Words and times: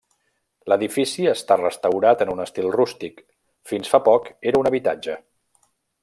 L'edifici 0.71 1.27
està 1.33 1.57
restaurat 1.59 2.23
en 2.25 2.31
un 2.35 2.41
estil 2.47 2.71
rústic, 2.79 3.23
fins 3.73 3.93
fa 3.95 4.01
poc 4.11 4.31
era 4.53 4.63
un 4.65 4.71
habitatge. 4.75 5.19